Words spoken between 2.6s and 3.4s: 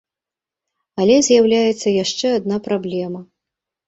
праблема.